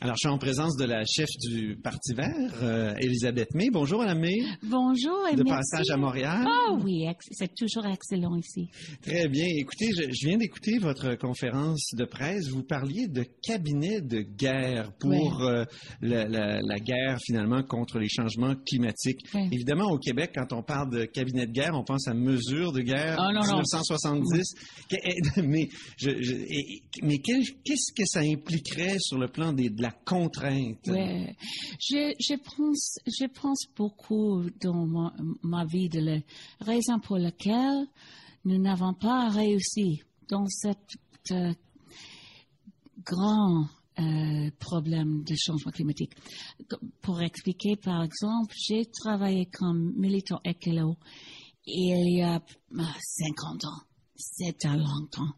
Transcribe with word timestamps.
Alors, 0.00 0.14
je 0.14 0.28
suis 0.28 0.32
en 0.32 0.38
présence 0.38 0.76
de 0.76 0.84
la 0.84 1.02
chef 1.04 1.28
du 1.50 1.76
Parti 1.82 2.14
vert, 2.14 2.30
euh, 2.62 2.94
Elisabeth 3.00 3.52
May. 3.54 3.68
Bonjour, 3.68 3.98
Madame 3.98 4.20
May. 4.20 4.36
Bonjour 4.62 5.26
et 5.32 5.34
De 5.34 5.42
merci. 5.42 5.58
passage 5.72 5.90
à 5.90 5.96
Montréal. 5.96 6.46
Oh 6.46 6.78
oui, 6.84 7.04
c'est 7.32 7.52
toujours 7.52 7.84
excellent 7.84 8.36
ici. 8.36 8.68
Très 9.02 9.26
bien. 9.28 9.44
Écoutez, 9.56 9.88
je, 9.96 10.04
je 10.04 10.28
viens 10.28 10.38
d'écouter 10.38 10.78
votre 10.78 11.16
conférence 11.16 11.90
de 11.94 12.04
presse. 12.04 12.46
Vous 12.48 12.62
parliez 12.62 13.08
de 13.08 13.24
cabinet 13.42 14.00
de 14.00 14.20
guerre 14.20 14.92
pour 15.00 15.42
euh, 15.42 15.64
la, 16.00 16.28
la- 16.28 16.60
la 16.62 16.78
guerre, 16.78 17.18
finalement, 17.26 17.64
contre 17.64 17.98
les 17.98 18.08
changements 18.08 18.54
climatiques. 18.68 19.26
Évidemment, 19.50 19.90
au 19.90 19.98
Québec, 19.98 20.30
quand 20.36 20.52
on 20.52 20.62
parle 20.62 20.90
de 20.92 21.06
cabinet 21.06 21.46
de 21.46 21.52
guerre, 21.52 21.72
on 21.74 21.82
pense 21.82 22.06
à 22.06 22.14
mesures 22.14 22.70
de 22.70 22.82
guerre 22.82 23.16
Oh, 23.18 23.32
non, 23.34 23.40
non. 23.40 23.62
1970. 23.62 24.54
Que- 24.88 24.96
eh, 25.02 25.42
mais 25.42 25.68
je- 25.96 26.22
je- 26.22 27.02
mais 27.02 27.18
qu'est-ce 27.18 27.92
que 27.92 28.04
ça 28.06 28.20
impliquerait 28.20 28.98
sur 29.00 29.18
le 29.18 29.26
plan 29.26 29.52
des- 29.52 29.70
de 29.70 29.82
la 29.82 29.87
contrainte? 30.04 30.86
Je, 31.80 32.36
pense, 32.36 33.66
beaucoup 33.76 34.42
dans 34.60 35.12
ma, 35.42 35.64
vie 35.64 35.88
de 35.88 36.00
la 36.00 36.18
raison 36.60 36.98
pour 37.00 37.18
laquelle 37.18 37.86
nous 38.44 38.58
n'avons 38.58 38.94
pas 38.94 39.28
réussi 39.28 40.02
dans 40.28 40.46
cet 40.46 40.98
euh, 41.30 41.52
grand 43.04 43.66
euh, 43.98 44.50
problème 44.58 45.24
de 45.24 45.34
changement 45.36 45.72
climatique. 45.72 46.12
Pour 47.02 47.20
expliquer, 47.20 47.76
par 47.76 48.02
exemple, 48.02 48.54
j'ai 48.56 48.86
travaillé 48.86 49.46
comme 49.46 49.92
militant 49.96 50.40
écolo 50.44 50.96
il 51.70 52.16
y 52.16 52.22
a 52.22 52.40
ah, 52.78 52.94
50 53.00 53.64
ans. 53.64 53.82
C'était 54.16 54.76
longtemps. 54.76 55.34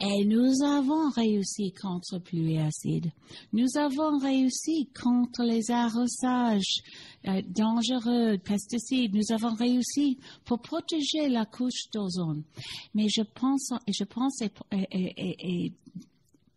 Et 0.00 0.24
nous 0.24 0.50
avons 0.64 1.10
réussi 1.10 1.72
contre 1.80 2.18
pluie 2.18 2.58
acide. 2.58 3.10
Nous 3.52 3.66
avons 3.76 4.18
réussi 4.18 4.88
contre 5.00 5.42
les 5.44 5.70
arrosages 5.70 6.82
euh, 7.28 7.40
dangereux, 7.48 8.38
pesticides. 8.38 9.14
Nous 9.14 9.32
avons 9.32 9.54
réussi 9.54 10.18
pour 10.44 10.60
protéger 10.60 11.28
la 11.28 11.46
couche 11.46 11.88
d'ozone. 11.92 12.42
Mais 12.94 13.08
je 13.08 13.22
pense, 13.22 13.70
et 13.86 13.92
je 13.92 14.04
pense, 14.04 14.40
et, 14.42 14.50
et- 14.72 15.14
et- 15.16 15.64
et 15.66 15.72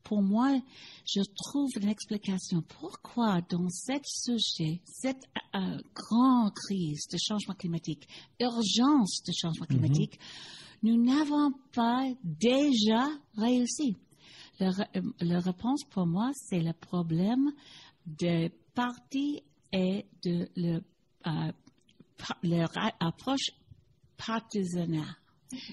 pour 0.04 0.22
moi, 0.22 0.60
je 1.08 1.22
trouve 1.36 1.70
une 1.82 1.90
explication 1.90 2.62
pourquoi 2.80 3.42
dans 3.50 3.68
cette 3.70 4.06
sujet, 4.06 4.80
cette 4.86 5.24
euh, 5.56 5.80
grande 5.96 6.52
crise 6.54 7.08
de 7.12 7.18
changement 7.18 7.56
climatique, 7.56 8.08
urgence 8.40 9.24
de 9.26 9.32
changement 9.36 9.66
climatique, 9.66 10.20
nous 10.86 11.04
n'avons 11.04 11.52
pas 11.74 12.04
déjà 12.24 13.04
réussi. 13.36 13.96
La, 14.60 14.70
euh, 14.96 15.02
la 15.20 15.40
réponse 15.40 15.84
pour 15.90 16.06
moi, 16.06 16.30
c'est 16.34 16.60
le 16.62 16.74
problème 16.74 17.52
de 18.06 18.50
parti 18.74 19.42
et 19.74 20.06
de 20.24 20.48
le, 20.56 20.82
euh, 21.28 21.52
leur 22.44 22.70
a- 22.78 22.94
approche 23.00 23.50
partisanaire. 24.18 25.20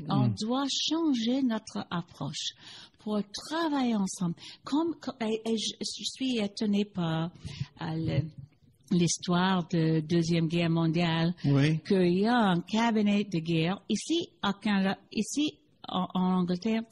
On 0.08 0.28
doit 0.28 0.66
changer 0.68 1.42
notre 1.42 1.86
approche 1.90 2.55
pour 2.98 3.20
travailler 3.48 3.96
ensemble. 3.96 4.34
Comme, 4.64 4.94
et, 5.20 5.40
et 5.44 5.56
je 5.56 6.05
suis 6.05 6.38
étonnée 6.38 6.84
par 6.84 7.30
euh, 7.80 7.84
le- 7.96 8.28
l'histoire 8.97 9.67
de 9.69 10.01
Deuxième 10.01 10.47
Guerre 10.48 10.71
mondiale 10.71 11.35
Oui. 11.45 11.81
qu'il 11.87 12.19
y 12.19 12.27
a 12.27 12.37
un 12.37 12.61
cabinet 12.61 13.25
de 13.25 13.39
guerre 13.39 13.81
ici, 13.89 14.29
à 14.43 14.53
Canada, 14.53 14.98
ici 15.12 15.59
en, 15.89 16.07
en 16.15 16.35
Angleterre 16.41 16.83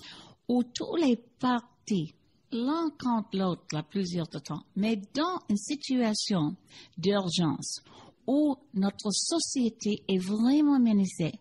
où 0.48 0.62
tous 0.64 0.96
les 0.96 1.16
partis, 1.38 2.14
l'un 2.52 2.90
contre 2.98 3.28
l'autre, 3.38 3.62
la 3.72 3.82
plusieurs 3.82 4.26
de 4.28 4.38
temps, 4.40 4.62
mais 4.76 4.96
dans 5.14 5.38
une 5.48 5.56
situation 5.56 6.56
d'urgence 6.98 7.80
où 8.26 8.56
notre 8.74 9.10
société 9.12 10.02
est 10.08 10.18
vraiment 10.18 10.78
menacée, 10.78 11.32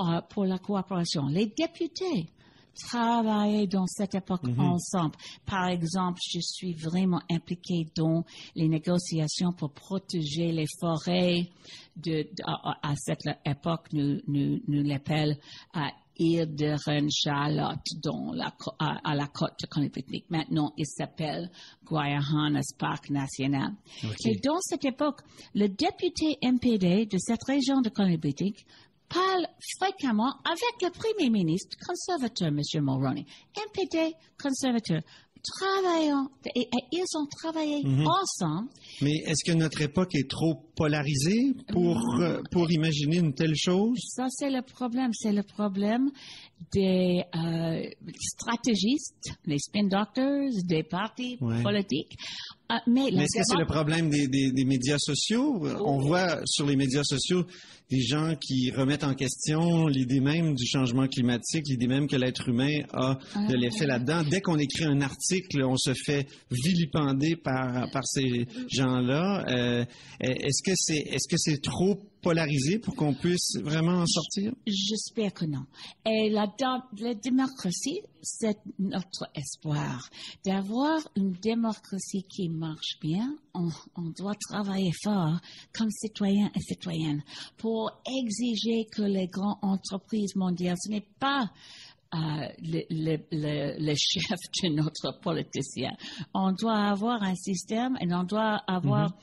euh, 0.00 0.20
pour 0.30 0.44
la 0.44 0.58
coopération. 0.58 1.26
Les 1.26 1.46
députés 1.46 2.28
travailler 2.74 3.66
dans 3.66 3.86
cette 3.86 4.14
époque 4.14 4.42
ensemble. 4.58 5.14
Par 5.46 5.68
exemple, 5.68 6.20
je 6.32 6.40
suis 6.40 6.72
vraiment 6.74 7.20
impliquée 7.30 7.86
dans 7.96 8.24
les 8.54 8.68
négociations 8.68 9.52
pour 9.52 9.70
protéger 9.72 10.52
les 10.52 10.66
forêts. 10.80 11.48
De, 11.94 12.22
de- 12.22 12.28
à, 12.46 12.78
à 12.90 12.94
cette 12.96 13.20
époque, 13.44 13.88
nous, 13.92 14.18
nous, 14.26 14.60
nous 14.66 14.82
l'appelons 14.82 15.36
à 15.74 15.90
île 16.18 16.54
de 16.54 16.74
Reine-Charlotte 16.86 17.80
dans 18.02 18.32
la, 18.32 18.50
co- 18.58 18.72
à, 18.78 18.98
à 19.10 19.14
la 19.14 19.26
côte 19.26 19.52
de 19.60 19.66
Colombie-Britannique. 19.66 20.24
Maintenant, 20.30 20.72
il 20.78 20.86
s'appelle 20.86 21.50
Guayahanas 21.86 22.72
Parc 22.78 23.10
National. 23.10 23.72
Et 24.24 24.36
dans 24.42 24.58
cette 24.60 24.84
époque, 24.86 25.20
le 25.54 25.68
député 25.68 26.38
MPD 26.42 27.06
de 27.06 27.18
cette 27.18 27.44
région 27.44 27.80
de 27.82 27.88
Colombie-Britannique 27.90 28.66
parle 29.12 29.46
fréquemment 29.78 30.34
avec 30.44 30.82
le 30.82 30.90
premier 30.90 31.30
ministre 31.30 31.76
conservateur, 31.86 32.48
M. 32.48 32.60
Mulroney. 32.82 33.26
MPD 33.56 34.14
conservateur. 34.40 35.02
Travaillant, 35.58 36.28
et, 36.54 36.60
et 36.60 36.68
ils 36.92 37.16
ont 37.16 37.26
travaillé 37.26 37.82
ensemble. 38.06 38.68
Mais 39.00 39.10
est-ce 39.26 39.42
que 39.44 39.56
notre 39.56 39.82
époque 39.82 40.14
est 40.14 40.30
trop 40.30 40.54
polarisée 40.76 41.52
pour, 41.72 41.98
euh, 42.20 42.40
pour 42.52 42.70
imaginer 42.70 43.16
une 43.16 43.34
telle 43.34 43.56
chose? 43.56 43.98
Ça, 44.14 44.26
c'est 44.28 44.50
le 44.50 44.62
problème. 44.62 45.10
C'est 45.12 45.32
le 45.32 45.42
problème 45.42 46.12
des 46.72 47.22
euh, 47.34 47.82
stratégistes, 48.18 49.32
les 49.46 49.58
spin 49.58 49.84
doctors, 49.84 50.48
des 50.64 50.82
partis 50.82 51.36
Ouais. 51.40 51.62
politiques. 51.62 52.16
Euh, 52.70 52.74
mais 52.86 53.06
est-ce 53.08 53.38
que 53.38 53.44
c'est 53.44 53.58
le 53.58 53.66
problème 53.66 54.08
des, 54.10 54.28
des- 54.28 54.52
des 54.52 54.64
médias 54.64 54.98
sociaux? 54.98 55.62
On 55.84 55.98
voit 55.98 56.40
sur 56.46 56.66
les 56.66 56.76
médias 56.76 57.02
sociaux 57.04 57.44
des 57.90 58.00
gens 58.00 58.34
qui 58.40 58.70
remettent 58.70 59.04
en 59.04 59.14
question 59.14 59.86
l'idée 59.86 60.20
même 60.20 60.54
du 60.54 60.66
changement 60.66 61.06
climatique, 61.08 61.64
l'idée 61.68 61.86
même 61.88 62.06
que 62.06 62.16
l'être 62.16 62.48
humain 62.48 62.80
a 62.94 63.18
de 63.48 63.54
l'effet 63.54 63.84
là-dedans. 63.86 64.22
Dès 64.30 64.40
qu'on 64.40 64.56
écrit 64.58 64.84
un 64.84 65.00
article, 65.02 65.62
on 65.64 65.76
se 65.76 65.92
fait 66.06 66.26
vilipender 66.50 67.36
par, 67.36 67.90
par 67.90 68.06
ces 68.06 68.46
gens-là. 68.70 69.44
Euh, 69.48 69.84
est-ce 70.20 70.62
que 70.62 70.72
c'est 70.76 70.98
est-ce 71.12 71.28
que 71.28 71.36
c'est 71.36 71.60
trop 71.60 71.98
polarisé 72.22 72.78
pour 72.78 72.94
qu'on 72.94 73.14
puisse 73.14 73.56
vraiment 73.62 73.98
en 74.02 74.06
sortir? 74.06 74.52
J'espère 74.66 75.34
que 75.34 75.44
non. 75.44 75.64
Et 76.06 76.30
la, 76.30 76.46
démocratie, 77.14 78.00
c'est 78.22 78.58
notre 78.78 79.28
espoir. 79.34 80.08
D'avoir 80.44 81.00
une 81.16 81.32
démocratie 81.32 82.24
qui 82.28 82.48
marche 82.48 82.98
bien, 83.00 83.34
on, 83.54 83.68
on 83.96 84.10
doit 84.16 84.36
travailler 84.48 84.92
fort 85.02 85.40
comme 85.74 85.90
citoyens 85.90 86.50
et 86.54 86.60
citoyennes 86.60 87.22
pour 87.58 87.90
exiger 88.06 88.86
que 88.90 89.02
les 89.02 89.26
grandes 89.26 89.58
entreprises 89.62 90.36
mondiales, 90.36 90.76
ce 90.80 90.90
n'est 90.90 91.06
pas 91.18 91.50
euh, 92.14 92.18
le, 92.62 92.82
le, 92.90 93.16
le, 93.32 93.74
le 93.86 93.94
chef 93.96 94.38
de 94.62 94.68
notre 94.68 95.18
politicien. 95.20 95.92
On 96.34 96.52
doit 96.52 96.76
avoir 96.90 97.22
un 97.22 97.34
système 97.34 97.96
et 98.00 98.06
on 98.12 98.24
doit 98.24 98.56
avoir 98.66 99.08
un- 99.08 99.14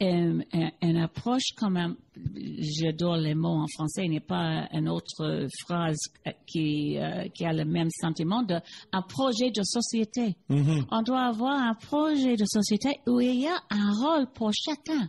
une 0.00 0.96
approche 0.96 1.52
comme 1.56 1.76
un, 1.76 1.96
j'adore 2.58 3.16
les 3.16 3.34
mots 3.34 3.60
en 3.62 3.66
français, 3.68 4.04
il 4.04 4.10
n'y 4.10 4.18
a 4.18 4.20
pas 4.20 4.68
une 4.72 4.88
autre 4.88 5.46
phrase 5.60 5.98
qui, 6.46 6.98
euh, 6.98 7.28
qui 7.28 7.44
a 7.44 7.52
le 7.52 7.64
même 7.64 7.90
sentiment 7.90 8.42
de 8.42 8.56
un 8.92 9.02
projet 9.02 9.50
de 9.50 9.62
société. 9.62 10.36
On 10.90 11.02
doit 11.02 11.26
avoir 11.26 11.60
un 11.60 11.74
projet 11.74 12.36
de 12.36 12.44
société 12.44 13.00
où 13.06 13.20
il 13.20 13.40
y 13.40 13.46
a 13.46 13.56
un 13.70 13.92
rôle 13.92 14.26
pour 14.32 14.50
chacun. 14.52 15.08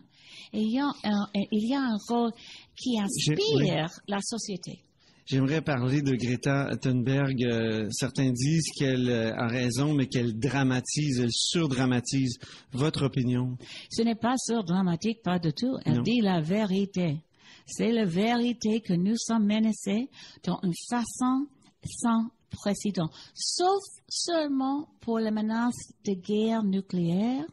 Il 0.54 0.72
y 0.72 0.80
a 0.80 0.88
un, 1.04 1.28
il 1.34 1.70
y 1.70 1.74
a 1.74 1.82
un 1.82 1.98
rôle 2.08 2.32
qui 2.76 3.00
inspire 3.00 3.90
la 4.08 4.20
société. 4.22 4.85
J'aimerais 5.26 5.62
parler 5.62 6.04
de 6.04 6.16
Greta 6.16 6.70
Thunberg. 6.80 7.44
Euh, 7.44 7.88
certains 7.90 8.30
disent 8.32 8.70
qu'elle 8.78 9.10
euh, 9.10 9.34
a 9.36 9.48
raison, 9.48 9.96
mais 9.96 10.06
qu'elle 10.06 10.38
dramatise, 10.38 11.20
elle 11.20 11.32
surdramatise. 11.32 12.38
Votre 12.74 13.06
opinion? 13.06 13.58
Ce 13.90 14.04
n'est 14.04 14.14
pas 14.16 14.36
surdramatique, 14.38 15.24
pas 15.24 15.40
du 15.40 15.52
tout. 15.52 15.78
Elle 15.84 15.96
Non. 15.98 16.02
dit 16.04 16.22
la 16.22 16.42
vérité. 16.42 17.22
C'est 17.66 17.92
la 17.92 18.06
vérité 18.06 18.82
que 18.82 18.94
nous 18.94 19.16
sommes 19.18 19.48
menacés 19.48 20.10
d'une 20.44 20.74
façon 20.90 21.48
sans 21.84 22.28
précédent, 22.52 23.10
sauf 23.34 23.82
seulement 24.08 24.88
pour 25.02 25.20
la 25.20 25.32
menace 25.32 25.92
de 26.06 26.14
guerre 26.14 26.64
nucléaire. 26.64 27.44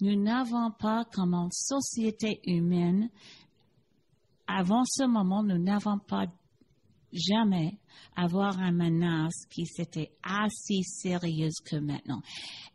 Nous 0.00 0.16
n'avons 0.20 0.70
pas, 0.78 1.04
comme 1.12 1.34
en 1.34 1.50
société 1.52 2.40
humaine, 2.46 3.10
avant 4.46 4.82
ce 4.86 5.04
moment, 5.06 5.42
nous 5.44 5.58
n'avons 5.62 5.98
pas 5.98 6.24
jamais 7.12 7.78
avoir 8.16 8.58
une 8.58 8.76
menace 8.76 9.46
qui 9.50 9.66
s'était 9.66 10.12
assez 10.22 10.82
sérieuse 10.82 11.56
que 11.64 11.76
maintenant. 11.76 12.22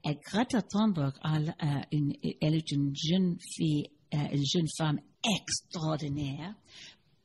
Et 0.03 0.17
Greta 0.23 0.61
Thunberg, 0.61 1.13
elle, 1.23 1.55
euh, 1.63 1.81
une, 1.91 2.13
elle 2.41 2.55
est 2.55 2.71
une 2.71 2.93
jeune 2.95 3.37
fille, 3.39 3.87
euh, 4.13 4.17
une 4.33 4.45
jeune 4.45 4.67
femme 4.77 4.99
extraordinaire 5.23 6.53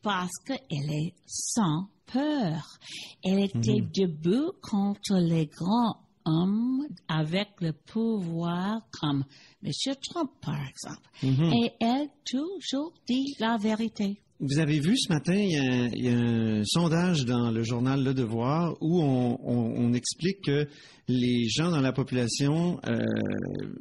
parce 0.02 0.32
qu'elle 0.46 0.90
est 0.90 1.14
sans 1.26 1.88
peur. 2.06 2.78
Elle 3.22 3.44
était 3.44 3.82
debout 3.82 4.52
contre 4.62 5.18
les 5.18 5.46
grands 5.46 5.96
hommes 6.24 6.86
avec 7.08 7.48
le 7.60 7.72
pouvoir 7.72 8.82
comme 9.00 9.24
M. 9.62 9.72
Trump, 10.02 10.30
par 10.40 10.60
exemple. 10.68 11.08
Et 11.22 11.72
elle 11.80 12.08
toujours 12.24 12.92
dit 13.06 13.34
la 13.38 13.56
vérité. 13.56 14.20
Vous 14.40 14.58
avez 14.58 14.80
vu 14.80 14.96
ce 14.96 15.12
matin, 15.12 15.34
il 15.34 15.50
y, 15.50 15.58
a, 15.58 15.86
il 15.92 16.04
y 16.04 16.08
a 16.08 16.18
un 16.18 16.64
sondage 16.64 17.26
dans 17.26 17.50
le 17.50 17.62
journal 17.62 18.02
Le 18.02 18.14
Devoir 18.14 18.74
où 18.80 19.02
on, 19.02 19.38
on- 19.42 19.74
on 19.76 19.92
explique 19.92 20.40
que 20.44 20.66
les 21.08 21.46
gens 21.48 21.70
dans 21.70 21.80
la 21.82 21.92
population 21.92 22.80
euh, 22.86 22.96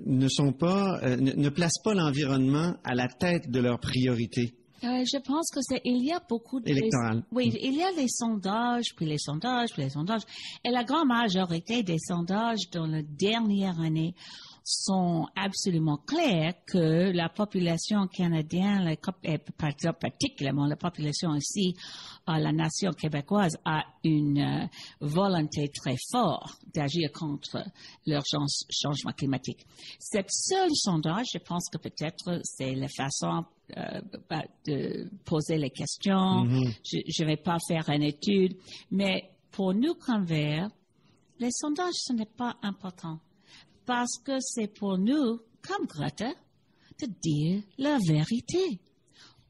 ne 0.06 0.28
sont 0.28 0.52
pas, 0.52 1.00
euh, 1.04 1.16
ne, 1.16 1.32
ne 1.32 1.50
placent 1.50 1.82
pas 1.84 1.94
l'environnement 1.94 2.74
à 2.84 2.94
la 2.94 3.08
tête 3.08 3.50
de 3.50 3.60
leurs 3.62 3.80
priorités. 3.80 4.54
Euh, 4.84 5.04
je 5.06 5.18
pense 5.26 5.50
que 5.54 5.60
c'est 5.62 5.82
il 5.86 6.06
y 6.06 6.12
a 6.12 6.22
beaucoup 6.28 6.60
de 6.60 6.70
Électoral. 6.70 7.24
oui, 7.32 7.52
il 7.62 7.76
y 7.76 7.82
a 7.84 7.92
les 7.98 8.08
sondages, 8.08 8.96
puis 8.96 9.06
les 9.06 9.18
sondages, 9.18 9.70
puis 9.74 9.84
les 9.84 9.90
sondages, 9.90 10.22
et 10.66 10.72
la 10.72 10.84
grande 10.84 11.08
majorité 11.08 11.84
des 11.84 11.98
sondages 12.00 12.70
dans 12.74 12.88
la 12.88 13.02
dernière 13.02 13.80
année 13.80 14.14
sont 14.70 15.26
absolument 15.36 15.98
clairs 15.98 16.54
que 16.68 17.12
la 17.12 17.28
population 17.30 18.06
canadienne, 18.08 18.84
la 18.84 18.96
exemple, 19.68 20.00
particulièrement 20.00 20.68
la 20.68 20.76
population 20.76 21.34
ici, 21.34 21.76
euh, 22.30 22.38
la 22.38 22.52
nation 22.52 22.92
québécoise, 22.92 23.58
a 23.66 23.84
une 24.04 24.40
euh, 24.40 24.68
volonté 25.02 25.70
très 25.70 25.96
forte 26.12 26.60
d'agir 26.72 27.12
contre 27.12 27.64
l'urgence 28.06 28.66
changement 28.70 29.12
climatique. 29.12 29.66
Cette 29.98 30.32
seule 30.32 30.76
sondage, 30.76 31.28
je 31.34 31.40
pense 31.40 31.68
que 31.70 31.80
peut-être 31.80 32.40
c'est 32.44 32.76
la 32.76 32.88
façon 32.88 33.46
euh, 33.76 34.02
bah, 34.30 34.44
de 34.68 35.10
poser 35.26 35.58
les 35.58 35.72
questions. 35.72 36.46
Je 36.84 37.24
ne 37.24 37.28
vais 37.28 37.38
pas 37.38 37.58
faire 37.68 37.90
une 37.90 38.04
étude, 38.04 38.56
mais 38.92 39.32
pour 39.52 39.74
nous 39.74 39.96
comme 39.96 40.26
Verts, 40.26 40.70
les 41.40 41.52
sondages, 41.52 41.96
ce 41.96 42.14
n'est 42.14 42.26
pas 42.26 42.58
important 42.62 43.20
parce 43.90 44.20
que 44.24 44.34
c'est 44.40 44.68
pour 44.72 45.00
nous, 45.00 45.40
comme 45.68 45.88
Greta, 45.88 46.30
de 47.02 47.08
dire 47.24 47.64
la 47.80 47.98
vérité. 48.08 48.80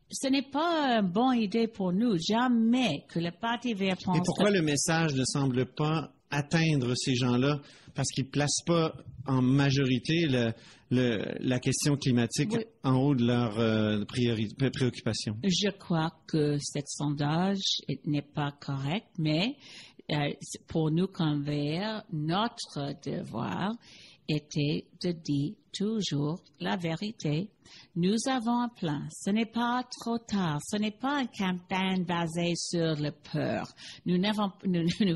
Ce 0.09 0.29
n'est 0.29 0.49
pas 0.49 0.97
une 1.01 1.11
bonne 1.11 1.37
idée 1.39 1.67
pour 1.67 1.91
nous, 1.91 2.15
jamais 2.17 3.03
que 3.09 3.19
le 3.19 3.31
Parti 3.31 3.73
vert 3.73 3.97
pense 4.01 4.17
Et 4.17 4.21
pourquoi 4.25 4.47
que- 4.49 4.53
le 4.53 4.61
message 4.61 5.13
ne 5.13 5.25
semble 5.25 5.65
pas 5.65 6.13
atteindre 6.31 6.93
ces 6.95 7.15
gens-là? 7.15 7.59
Parce 7.93 8.07
qu'ils 8.11 8.23
ne 8.25 8.29
placent 8.29 8.63
pas 8.65 8.93
en 9.27 9.41
majorité 9.41 10.25
le- 10.27 10.53
le- 10.89 11.35
la 11.41 11.59
question 11.59 11.97
climatique 11.97 12.53
Oui. 12.53 12.63
en 12.85 12.95
haut 12.95 13.15
de 13.15 13.25
leur 13.25 13.59
euh, 13.59 14.05
priori- 14.05 14.53
pré- 14.57 14.71
préoccupation? 14.71 15.35
Je 15.43 15.69
crois 15.77 16.11
que 16.27 16.57
ce 16.59 16.79
sondage 16.85 17.81
est- 17.89 18.05
n'est 18.07 18.21
pas 18.21 18.53
correct, 18.53 19.07
mais 19.17 19.57
euh, 20.11 20.31
pour 20.67 20.91
nous 20.91 21.07
comme 21.07 21.43
notre 22.13 22.93
devoir 23.05 23.73
était 24.29 24.85
de 25.03 25.11
dire 25.11 25.53
toujours 25.77 26.41
la 26.59 26.75
vérité. 26.77 27.49
Nous 27.95 28.15
avons 28.27 28.61
un 28.61 28.69
plan. 28.69 29.01
Ce 29.11 29.29
n'est 29.29 29.45
pas 29.45 29.83
trop 30.01 30.17
tard. 30.17 30.59
Ce 30.63 30.77
n'est 30.77 30.91
pas 30.99 31.21
une 31.21 31.27
campagne 31.27 32.03
basée 32.05 32.53
sur 32.55 32.95
la 32.99 33.11
peur. 33.11 33.67
Nous 34.05 34.17
n'avons, 34.17 34.51
nous, 34.65 34.81
nous 35.01 35.15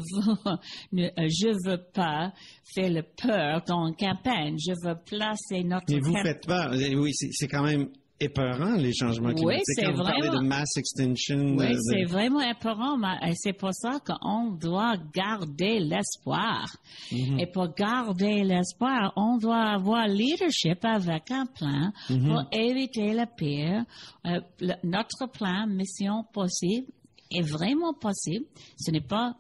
nous- 0.92 1.04
euh, 1.04 1.10
je 1.30 1.69
veux 1.69 1.81
pas 1.94 2.31
faire 2.75 2.92
le 2.92 3.01
peur 3.04 3.62
dans 3.68 3.88
une 3.88 3.95
campagne. 3.95 4.57
Je 4.60 4.74
veux 4.88 4.95
placer 5.06 5.63
notre 5.63 5.86
Mais 5.89 6.00
vous 6.00 6.13
camp- 6.13 6.24
faites 6.24 6.45
pas. 6.45 6.69
Oui, 6.71 7.13
c'est 7.13 7.48
quand 7.48 7.63
même 7.63 7.89
épeurant, 8.19 8.75
les 8.75 8.94
changements 8.94 9.30
Oui, 9.30 9.36
climatiques. 9.36 9.63
c'est 9.68 9.86
Quand 9.86 9.92
vous 9.94 10.04
parlez 10.04 10.27
vraiment- 10.27 10.42
de 10.44 10.48
mass 10.48 10.77
extinction. 10.77 11.56
Oui, 11.57 11.68
de- 11.74 11.77
c'est 11.80 12.04
vraiment 12.06 12.42
épeurant, 12.42 12.98
mais 12.98 13.30
et 13.30 13.33
c'est 13.36 13.54
pour 13.54 13.74
ça 13.74 14.00
qu'on 14.06 14.51
doit 14.51 14.95
garder 15.13 15.80
l'espoir. 15.80 16.65
Et 17.12 17.48
pour 17.48 17.74
garder 17.74 18.44
l'espoir, 18.44 19.12
on 19.15 19.38
doit 19.38 19.74
avoir 19.74 20.07
leadership 20.07 20.83
avec 20.86 21.31
un 21.31 21.45
plan 21.45 21.92
pour 22.07 22.44
éviter 22.51 23.13
le 23.13 23.25
pire. 23.36 23.83
Euh, 24.25 24.39
le- 24.62 24.75
notre 24.83 25.27
plan, 25.31 25.68
mission 25.68 26.24
possible, 26.31 26.88
est 27.31 27.42
vraiment 27.42 27.94
possible. 27.94 28.45
Ce 28.77 28.92
n'est 28.92 29.01
pas 29.01 29.36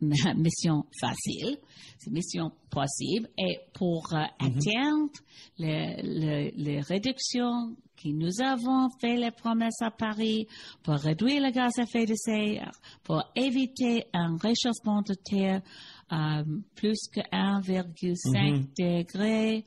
mission 0.36 0.84
facile, 1.00 1.58
c'est 1.98 2.10
mission 2.10 2.50
possible. 2.70 3.28
Et 3.36 3.58
pour 3.74 4.06
euh, 4.12 4.22
atteindre 4.38 5.10
les, 5.58 5.96
les- 6.02 6.50
les 6.56 6.80
réductions 6.80 7.74
que 8.02 8.08
nous 8.08 8.40
avons 8.40 8.88
fait 9.00 9.16
les 9.16 9.30
promesses 9.30 9.82
à 9.82 9.90
Paris 9.90 10.46
pour 10.82 10.94
réduire 10.94 11.42
le 11.42 11.50
gaz 11.50 11.78
à 11.78 11.82
effet 11.82 12.06
de 12.06 12.14
serre, 12.14 12.70
pour 13.02 13.22
éviter 13.34 14.04
un 14.12 14.36
réchauffement 14.36 15.02
de 15.02 15.14
terre 15.14 15.62
à 16.08 16.42
plus 16.74 17.08
que 17.12 17.20
1,5 17.32 18.68
degré 18.78 19.64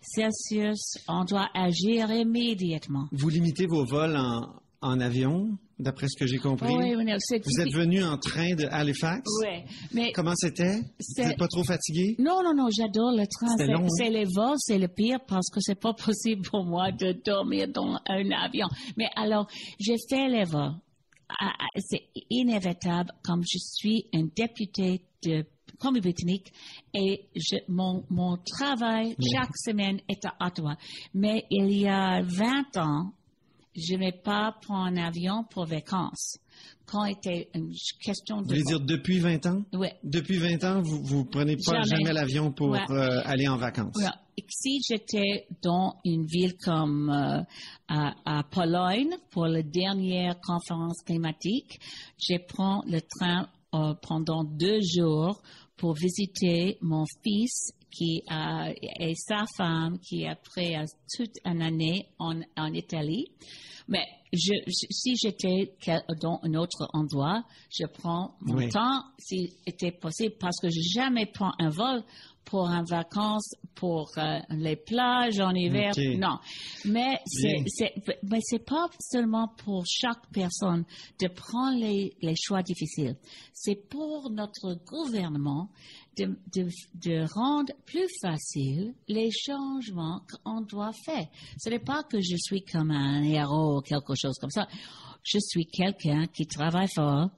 Celsius, 0.00 0.98
on 1.08 1.24
doit 1.24 1.48
agir 1.54 2.10
immédiatement. 2.10 3.08
Vous 3.12 3.28
limitez 3.28 3.66
vos 3.66 3.84
vols 3.84 4.16
en, 4.16 4.62
en 4.80 5.00
avion, 5.00 5.58
d'après 5.78 6.08
ce 6.08 6.18
que 6.18 6.26
j'ai 6.26 6.38
compris. 6.38 6.74
Oui, 6.74 6.94
oui, 6.96 7.04
Vous 7.04 7.60
êtes 7.60 7.72
venu 7.72 8.02
en 8.02 8.18
train 8.18 8.54
de 8.54 8.66
Halifax? 8.70 9.22
Oui, 9.42 9.62
mais 9.92 10.12
Comment 10.12 10.34
c'était? 10.36 10.76
Vous 10.76 11.22
n'êtes 11.24 11.38
pas 11.38 11.48
trop 11.48 11.64
fatigué? 11.64 12.16
Non, 12.18 12.42
non, 12.42 12.54
non, 12.54 12.68
j'adore 12.70 13.12
le 13.12 13.26
train. 13.26 13.56
C'est- 13.56 13.70
hein? 13.72 13.86
C'est 13.96 14.10
les 14.10 14.24
vols, 14.24 14.56
c'est 14.58 14.78
le 14.78 14.88
pire 14.88 15.20
parce 15.26 15.48
que 15.50 15.60
c'est 15.60 15.78
pas 15.80 15.92
possible 16.06 16.42
pour 16.42 16.64
moi 16.64 16.90
de 16.92 17.12
dormir 17.24 17.68
dans 17.68 17.98
un 18.08 18.30
avion. 18.32 18.66
Mais 18.96 19.08
alors, 19.16 19.46
j'ai 19.78 19.96
fait 20.08 20.28
les 20.28 20.44
vols. 20.44 20.74
Ah, 21.28 21.52
ah, 21.58 21.66
C'est 21.78 22.08
inévitable 22.30 23.10
comme 23.22 23.42
je 23.42 23.58
suis 23.58 24.06
un 24.14 24.26
député 24.34 25.02
de 25.22 25.44
Colombie-Britannique 25.78 26.52
et 26.94 27.26
je, 27.36 27.56
mon, 27.68 28.04
mon 28.10 28.36
travail 28.38 29.14
chaque 29.32 29.56
semaine 29.56 30.00
est 30.08 30.24
à 30.24 30.34
Ottawa. 30.46 30.76
Mais 31.14 31.44
il 31.50 31.70
y 31.78 31.86
a 31.86 32.22
20 32.22 32.76
ans, 32.78 33.12
je 33.78 33.94
n'ai 33.96 34.12
pas 34.12 34.52
pris 34.60 34.72
un 34.74 34.96
avion 34.96 35.44
pour 35.50 35.64
vacances. 35.66 36.38
Quand 36.86 37.04
était 37.04 37.48
une 37.54 37.70
question 38.02 38.36
Vous 38.38 38.42
de... 38.44 38.48
voulez 38.48 38.62
dire 38.62 38.80
depuis 38.80 39.18
20 39.18 39.46
ans? 39.46 39.62
Ouais. 39.74 39.94
Depuis 40.02 40.38
20 40.38 40.64
ans, 40.64 40.82
vous 40.82 41.02
vous 41.04 41.24
prenez 41.26 41.56
pas 41.56 41.82
Jamais. 41.82 41.84
jamais, 42.04 42.12
l'avion 42.12 42.50
pour 42.50 42.70
Ouais. 42.70 42.80
euh, 42.90 43.20
aller 43.24 43.46
en 43.46 43.56
vacances? 43.58 43.94
Ouais. 43.96 44.06
Et 44.38 44.44
Si 44.48 44.80
j'étais 44.88 45.46
dans 45.62 45.96
une 46.04 46.24
ville 46.26 46.54
comme 46.56 47.10
euh, 47.10 47.42
à, 47.88 48.14
à 48.24 48.42
Pologne 48.44 49.14
pour 49.30 49.46
la 49.46 49.62
dernière 49.62 50.40
conférence 50.40 51.02
climatique, 51.04 51.78
je 52.18 52.36
prends 52.48 52.82
le 52.86 53.00
train 53.00 53.48
euh, 53.74 53.94
pendant 54.00 54.44
deux 54.44 54.80
jours 54.80 55.42
pour 55.76 55.92
visiter 55.94 56.78
mon 56.80 57.04
fils 57.22 57.72
qui 57.90 58.22
a, 58.28 58.70
et 59.00 59.14
sa 59.14 59.44
femme 59.56 59.98
qui 60.00 60.26
a 60.26 60.36
pris 60.36 60.76
euh, 60.76 60.84
toute 61.16 61.34
une 61.44 61.62
année 61.62 62.06
en, 62.18 62.40
en 62.56 62.72
Italie. 62.72 63.26
Mais 63.88 64.04
je, 64.32 64.52
je- 64.66 64.86
si 64.90 65.16
j'étais 65.16 65.74
dans 66.20 66.38
un 66.42 66.54
autre 66.54 66.88
endroit, 66.92 67.42
je 67.70 67.86
prends 67.86 68.34
mon 68.42 68.56
Oui. 68.58 68.68
temps 68.68 69.02
s'il 69.18 69.48
était 69.66 69.92
possible 69.92 70.34
parce 70.38 70.60
que 70.60 70.68
je 70.68 70.80
jamais 70.94 71.26
prends 71.26 71.52
un 71.58 71.70
vol 71.70 72.02
pour 72.48 72.66
un 72.66 72.82
vacances 72.82 73.54
pour 73.74 74.10
euh, 74.16 74.38
les 74.50 74.76
plages 74.76 75.38
en 75.38 75.54
hiver. 75.54 75.92
Non. 76.16 76.38
Mais 76.86 77.18
c'est, 77.26 77.52
Bien. 77.54 77.64
c'est, 77.66 77.94
mais 78.22 78.38
c'est 78.42 78.64
pas 78.64 78.86
seulement 78.98 79.48
pour 79.62 79.84
chaque 79.86 80.26
personne 80.32 80.84
de 81.20 81.28
prendre 81.28 81.78
les, 81.78 82.16
les 82.22 82.34
choix 82.40 82.62
difficiles. 82.62 83.16
C'est 83.52 83.76
pour 83.90 84.30
notre 84.30 84.78
gouvernement 84.86 85.68
de, 86.16 86.24
de, 86.56 86.68
de 86.94 87.26
rendre 87.34 87.72
plus 87.84 88.08
facile 88.22 88.94
les 89.08 89.30
changements 89.30 90.22
qu'on 90.42 90.62
doit 90.62 90.92
faire. 91.04 91.26
Ce 91.58 91.68
n'est 91.68 91.78
pas 91.78 92.02
que 92.02 92.18
je 92.20 92.36
suis 92.38 92.64
comme 92.64 92.90
un 92.90 93.22
héros 93.22 93.78
ou 93.78 93.80
quelque 93.82 94.14
chose 94.14 94.38
comme 94.40 94.50
ça. 94.50 94.66
Je 95.22 95.38
suis 95.38 95.66
quelqu'un 95.66 96.26
qui 96.26 96.46
travaille 96.46 96.88
fort 96.94 97.28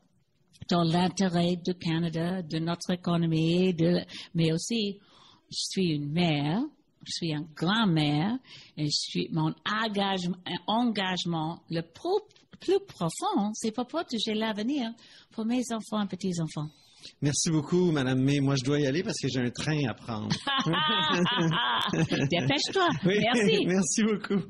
dans 0.69 0.83
l'intérêt 0.85 1.57
du 1.57 1.75
Canada, 1.75 2.43
de 2.43 2.59
notre 2.59 2.91
économie, 2.91 3.75
de, 3.75 4.01
mais 4.35 4.53
aussi, 4.53 4.99
je 5.51 5.57
suis 5.59 5.87
une 5.95 6.13
mère, 6.13 6.61
je 7.05 7.13
suis 7.13 7.35
un 7.35 7.45
grand-mère, 7.57 8.37
et 8.77 8.85
je 8.85 8.91
suis, 8.91 9.29
mon 9.33 9.53
engagement, 9.65 10.37
engagement 10.67 11.61
le 11.71 11.81
pro- 11.83 12.27
plus 12.61 12.79
profond, 12.87 13.53
c'est 13.55 13.73
pour 13.73 13.87
protéger 13.87 14.35
l'avenir 14.35 14.91
pour 15.33 15.47
mes 15.47 15.63
enfants 15.73 16.03
et 16.05 16.07
petits-enfants. 16.09 16.69
Merci 17.23 17.51
beaucoup, 17.51 17.91
Madame 17.91 18.21
May. 18.23 18.41
Moi, 18.41 18.57
je 18.57 18.65
dois 18.65 18.79
y 18.79 18.87
aller 18.87 19.03
parce 19.03 19.17
que 19.19 19.29
j'ai 19.29 19.41
un 19.41 19.49
train 19.51 19.79
à 19.89 19.95
prendre. 19.95 20.29
Dépêche-toi. 22.31 22.89
Oui, 23.07 23.15
Merci. 23.33 23.65
Merci 23.67 24.03
beaucoup. 24.03 24.47